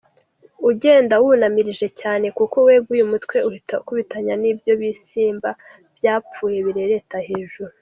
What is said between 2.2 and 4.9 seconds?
kuko weguye umutwe uhita ukubitana n’ibyo